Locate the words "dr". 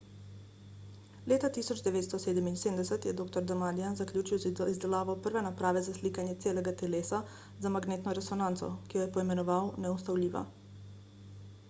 3.19-3.43